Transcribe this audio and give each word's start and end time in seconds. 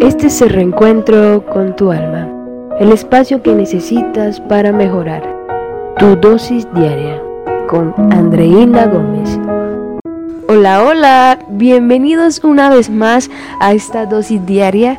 Este 0.00 0.28
es 0.28 0.40
el 0.40 0.48
reencuentro 0.48 1.44
con 1.44 1.76
tu 1.76 1.92
alma, 1.92 2.26
el 2.80 2.90
espacio 2.90 3.42
que 3.42 3.54
necesitas 3.54 4.40
para 4.40 4.72
mejorar. 4.72 5.22
Tu 5.98 6.16
dosis 6.16 6.66
diaria 6.74 7.20
con 7.68 7.94
Andreina 8.10 8.86
Gómez. 8.86 9.38
Hola, 10.48 10.82
hola, 10.84 11.38
bienvenidos 11.50 12.42
una 12.42 12.70
vez 12.70 12.88
más 12.88 13.30
a 13.60 13.74
esta 13.74 14.06
dosis 14.06 14.44
diaria. 14.46 14.98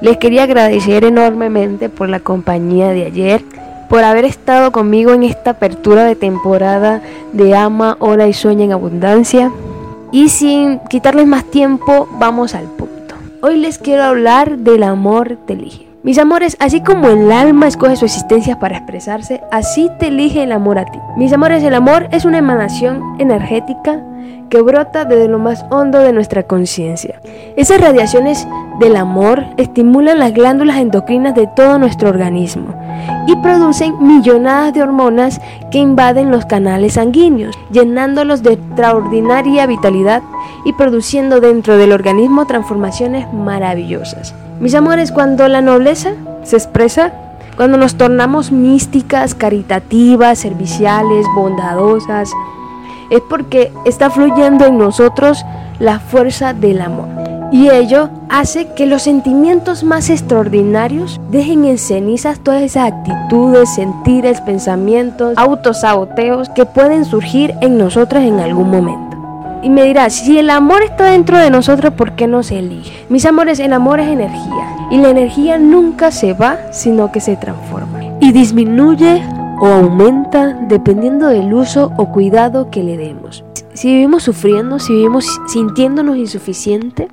Les 0.00 0.16
quería 0.16 0.44
agradecer 0.44 1.04
enormemente 1.04 1.90
por 1.90 2.08
la 2.08 2.20
compañía 2.20 2.88
de 2.88 3.04
ayer, 3.04 3.44
por 3.90 4.04
haber 4.04 4.24
estado 4.24 4.72
conmigo 4.72 5.12
en 5.12 5.22
esta 5.22 5.50
apertura 5.50 6.04
de 6.04 6.16
temporada 6.16 7.02
de 7.34 7.54
Ama, 7.54 7.98
Hora 8.00 8.26
y 8.26 8.32
Sueña 8.32 8.64
en 8.64 8.72
Abundancia. 8.72 9.52
Y 10.12 10.30
sin 10.30 10.78
quitarles 10.88 11.26
más 11.26 11.44
tiempo, 11.44 12.08
vamos 12.18 12.54
al 12.54 12.64
punto. 12.64 12.89
Hoy 13.42 13.56
les 13.56 13.78
quiero 13.78 14.02
hablar 14.02 14.58
del 14.58 14.82
amor 14.82 15.38
te 15.46 15.54
elige. 15.54 15.89
Mis 16.02 16.16
amores, 16.16 16.56
así 16.60 16.80
como 16.80 17.08
el 17.10 17.30
alma 17.30 17.66
escoge 17.66 17.94
su 17.94 18.06
existencia 18.06 18.58
para 18.58 18.78
expresarse, 18.78 19.42
así 19.52 19.90
te 19.98 20.06
elige 20.08 20.42
el 20.42 20.52
amor 20.52 20.78
a 20.78 20.86
ti. 20.86 20.98
Mis 21.18 21.30
amores, 21.30 21.62
el 21.62 21.74
amor 21.74 22.08
es 22.10 22.24
una 22.24 22.38
emanación 22.38 23.02
energética 23.18 24.02
que 24.48 24.62
brota 24.62 25.04
desde 25.04 25.28
lo 25.28 25.38
más 25.38 25.66
hondo 25.68 25.98
de 25.98 26.14
nuestra 26.14 26.44
conciencia. 26.44 27.20
Esas 27.54 27.82
radiaciones 27.82 28.48
del 28.78 28.96
amor 28.96 29.44
estimulan 29.58 30.20
las 30.20 30.32
glándulas 30.32 30.78
endocrinas 30.78 31.34
de 31.34 31.46
todo 31.54 31.78
nuestro 31.78 32.08
organismo 32.08 32.74
y 33.26 33.36
producen 33.36 33.94
millonadas 34.00 34.72
de 34.72 34.82
hormonas 34.82 35.38
que 35.70 35.78
invaden 35.78 36.30
los 36.30 36.46
canales 36.46 36.94
sanguíneos, 36.94 37.54
llenándolos 37.70 38.42
de 38.42 38.54
extraordinaria 38.54 39.66
vitalidad 39.66 40.22
y 40.64 40.72
produciendo 40.72 41.42
dentro 41.42 41.76
del 41.76 41.92
organismo 41.92 42.46
transformaciones 42.46 43.30
maravillosas. 43.34 44.34
Mis 44.60 44.74
amores, 44.74 45.10
cuando 45.10 45.48
la 45.48 45.62
nobleza 45.62 46.12
se 46.42 46.56
expresa, 46.56 47.12
cuando 47.56 47.78
nos 47.78 47.94
tornamos 47.94 48.52
místicas, 48.52 49.34
caritativas, 49.34 50.38
serviciales, 50.38 51.26
bondadosas, 51.34 52.30
es 53.10 53.22
porque 53.30 53.72
está 53.86 54.10
fluyendo 54.10 54.66
en 54.66 54.76
nosotros 54.76 55.42
la 55.78 55.98
fuerza 55.98 56.52
del 56.52 56.82
amor. 56.82 57.08
Y 57.52 57.70
ello 57.70 58.10
hace 58.28 58.68
que 58.74 58.84
los 58.84 59.02
sentimientos 59.02 59.82
más 59.82 60.10
extraordinarios 60.10 61.18
dejen 61.30 61.64
en 61.64 61.78
cenizas 61.78 62.38
todas 62.40 62.60
esas 62.60 62.92
actitudes, 62.92 63.74
sentires, 63.74 64.42
pensamientos, 64.42 65.38
autosaboteos 65.38 66.50
que 66.50 66.66
pueden 66.66 67.06
surgir 67.06 67.54
en 67.62 67.78
nosotros 67.78 68.22
en 68.22 68.40
algún 68.40 68.70
momento. 68.70 69.09
Y 69.62 69.68
me 69.68 69.84
dirás, 69.84 70.14
si 70.14 70.38
el 70.38 70.48
amor 70.48 70.82
está 70.82 71.04
dentro 71.04 71.38
de 71.38 71.50
nosotros, 71.50 71.92
¿por 71.94 72.12
qué 72.12 72.26
no 72.26 72.42
se 72.42 72.58
elige? 72.58 73.04
Mis 73.08 73.26
amores, 73.26 73.60
el 73.60 73.72
amor 73.72 74.00
es 74.00 74.08
energía. 74.08 74.88
Y 74.90 74.96
la 74.98 75.10
energía 75.10 75.58
nunca 75.58 76.10
se 76.10 76.32
va, 76.32 76.72
sino 76.72 77.12
que 77.12 77.20
se 77.20 77.36
transforma. 77.36 78.00
Y 78.20 78.32
disminuye 78.32 79.22
o 79.60 79.66
aumenta 79.66 80.54
dependiendo 80.68 81.28
del 81.28 81.52
uso 81.52 81.92
o 81.98 82.10
cuidado 82.10 82.70
que 82.70 82.82
le 82.82 82.96
demos. 82.96 83.44
Si 83.74 83.88
vivimos 83.88 84.22
sufriendo, 84.22 84.78
si 84.78 84.94
vivimos 84.94 85.26
sintiéndonos 85.46 86.16
insuficientes, 86.16 87.08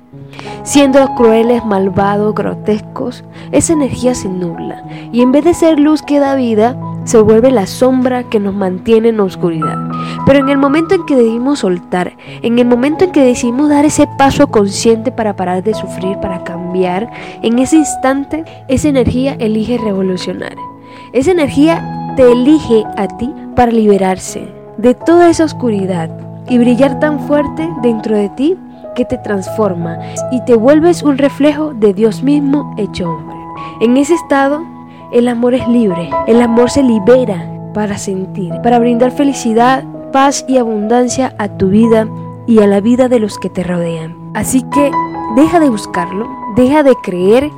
siendo 0.62 1.06
crueles, 1.14 1.64
malvados, 1.64 2.34
grotescos, 2.34 3.24
esa 3.52 3.74
energía 3.74 4.14
se 4.14 4.28
nubla 4.28 4.82
y 5.12 5.20
en 5.20 5.32
vez 5.32 5.44
de 5.44 5.54
ser 5.54 5.78
luz 5.78 6.02
que 6.02 6.18
da 6.18 6.34
vida, 6.34 6.76
se 7.08 7.22
vuelve 7.22 7.50
la 7.50 7.66
sombra 7.66 8.24
que 8.24 8.38
nos 8.38 8.52
mantiene 8.54 9.08
en 9.08 9.20
oscuridad. 9.20 9.78
Pero 10.26 10.40
en 10.40 10.50
el 10.50 10.58
momento 10.58 10.94
en 10.94 11.06
que 11.06 11.16
decidimos 11.16 11.60
soltar, 11.60 12.12
en 12.42 12.58
el 12.58 12.66
momento 12.66 13.06
en 13.06 13.12
que 13.12 13.24
decidimos 13.24 13.70
dar 13.70 13.86
ese 13.86 14.06
paso 14.18 14.48
consciente 14.48 15.10
para 15.10 15.34
parar 15.34 15.62
de 15.62 15.72
sufrir, 15.72 16.18
para 16.18 16.44
cambiar, 16.44 17.10
en 17.42 17.60
ese 17.60 17.76
instante, 17.76 18.44
esa 18.68 18.88
energía 18.88 19.36
elige 19.38 19.78
revolucionar. 19.78 20.54
Esa 21.14 21.30
energía 21.30 22.12
te 22.14 22.30
elige 22.30 22.84
a 22.98 23.08
ti 23.08 23.32
para 23.56 23.72
liberarse 23.72 24.46
de 24.76 24.92
toda 24.92 25.30
esa 25.30 25.44
oscuridad 25.44 26.10
y 26.46 26.58
brillar 26.58 27.00
tan 27.00 27.20
fuerte 27.20 27.70
dentro 27.80 28.18
de 28.18 28.28
ti 28.28 28.58
que 28.94 29.06
te 29.06 29.16
transforma 29.16 29.98
y 30.30 30.44
te 30.44 30.56
vuelves 30.56 31.02
un 31.02 31.16
reflejo 31.16 31.72
de 31.72 31.94
Dios 31.94 32.22
mismo 32.22 32.74
hecho 32.76 33.10
hombre. 33.10 33.38
En 33.80 33.96
ese 33.96 34.12
estado, 34.12 34.62
el 35.12 35.28
amor 35.28 35.54
es 35.54 35.66
libre, 35.68 36.10
el 36.26 36.40
amor 36.42 36.70
se 36.70 36.82
libera 36.82 37.44
para 37.72 37.98
sentir, 37.98 38.52
para 38.62 38.78
brindar 38.78 39.10
felicidad, 39.10 39.84
paz 40.12 40.44
y 40.48 40.58
abundancia 40.58 41.34
a 41.38 41.48
tu 41.48 41.68
vida 41.68 42.06
y 42.46 42.60
a 42.60 42.66
la 42.66 42.80
vida 42.80 43.08
de 43.08 43.18
los 43.18 43.38
que 43.38 43.50
te 43.50 43.62
rodean. 43.62 44.16
Así 44.34 44.62
que 44.70 44.90
deja 45.36 45.60
de 45.60 45.70
buscarlo, 45.70 46.28
deja 46.56 46.82
de 46.82 46.94
creer 47.02 47.50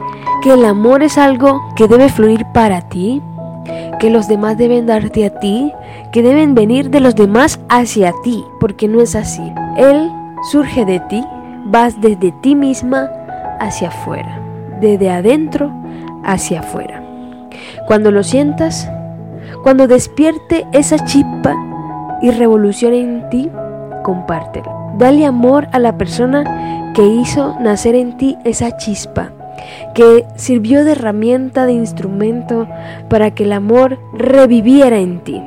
que 0.43 0.53
el 0.53 0.65
amor 0.65 1.03
es 1.03 1.19
algo 1.19 1.61
que 1.77 1.89
debe 1.89 2.09
fluir 2.09 2.45
para 2.53 2.83
ti, 2.89 3.23
que 3.99 4.11
los 4.11 4.29
demás 4.29 4.57
deben 4.57 4.87
darte 4.87 5.27
a 5.27 5.39
ti, 5.41 5.73
que 6.13 6.23
deben 6.23 6.55
venir 6.55 6.91
de 6.91 7.01
los 7.01 7.15
demás 7.15 7.61
hacia 7.69 8.13
ti, 8.23 8.45
porque 8.59 8.89
no 8.89 9.01
es 9.01 9.15
así. 9.15 9.53
Él 9.77 10.11
surge 10.51 10.85
de 10.85 11.01
ti, 11.01 11.25
vas 11.67 12.01
desde 12.01 12.33
ti 12.33 12.55
misma 12.55 13.11
hacia 13.61 13.89
afuera, 13.89 14.41
desde 14.81 15.11
adentro 15.11 15.71
hacia 16.25 16.61
afuera. 16.61 17.10
Cuando 17.87 18.11
lo 18.11 18.23
sientas, 18.23 18.91
cuando 19.63 19.87
despierte 19.87 20.67
esa 20.73 21.05
chispa 21.05 21.55
y 22.23 22.31
revolucione 22.31 23.01
en 23.01 23.29
ti, 23.31 23.51
compártelo. 24.03 24.93
Dale 24.99 25.27
amor 25.27 25.69
a 25.73 25.79
la 25.79 25.97
persona 25.97 26.93
que 26.95 27.07
hizo 27.07 27.57
nacer 27.61 27.95
en 27.95 28.17
ti 28.17 28.37
esa 28.45 28.77
chispa 28.77 29.33
que 29.95 30.25
sirvió 30.37 30.85
de 30.85 30.93
herramienta, 30.93 31.67
de 31.67 31.73
instrumento 31.73 32.67
para 33.09 33.33
que 33.33 33.45
el 33.45 33.53
amor 33.53 33.99
reviviera 34.13 34.99
en 34.99 35.21
ti. 35.21 35.43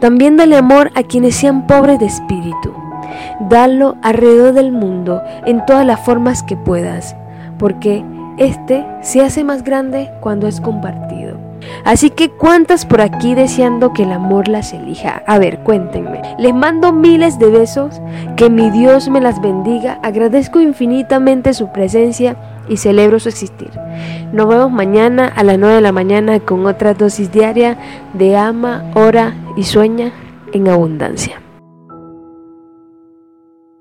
También 0.00 0.36
dale 0.36 0.56
amor 0.56 0.90
a 0.94 1.02
quienes 1.02 1.36
sean 1.36 1.66
pobres 1.66 1.98
de 1.98 2.06
espíritu. 2.06 2.74
Dalo 3.48 3.96
alrededor 4.02 4.52
del 4.52 4.72
mundo 4.72 5.22
en 5.46 5.64
todas 5.66 5.86
las 5.86 6.00
formas 6.00 6.42
que 6.42 6.56
puedas, 6.56 7.16
porque 7.58 8.04
este 8.38 8.84
se 9.02 9.20
hace 9.20 9.44
más 9.44 9.62
grande 9.62 10.10
cuando 10.20 10.48
es 10.48 10.60
compartido. 10.60 11.41
Así 11.84 12.10
que 12.10 12.30
cuántas 12.30 12.86
por 12.86 13.00
aquí 13.00 13.34
deseando 13.34 13.92
que 13.92 14.04
el 14.04 14.12
amor 14.12 14.48
las 14.48 14.72
elija. 14.72 15.22
A 15.26 15.38
ver, 15.38 15.60
cuéntenme. 15.60 16.20
Les 16.38 16.54
mando 16.54 16.92
miles 16.92 17.38
de 17.38 17.50
besos, 17.50 18.00
que 18.36 18.50
mi 18.50 18.70
Dios 18.70 19.08
me 19.08 19.20
las 19.20 19.40
bendiga. 19.40 19.98
Agradezco 20.02 20.60
infinitamente 20.60 21.54
su 21.54 21.72
presencia 21.72 22.36
y 22.68 22.76
celebro 22.76 23.18
su 23.18 23.28
existir. 23.28 23.70
Nos 24.32 24.48
vemos 24.48 24.70
mañana 24.70 25.26
a 25.26 25.42
las 25.42 25.58
9 25.58 25.76
de 25.76 25.80
la 25.80 25.92
mañana 25.92 26.40
con 26.40 26.66
otra 26.66 26.94
dosis 26.94 27.32
diaria 27.32 27.76
de 28.14 28.36
ama, 28.36 28.84
ora 28.94 29.34
y 29.56 29.64
sueña 29.64 30.12
en 30.52 30.68
abundancia. 30.68 31.41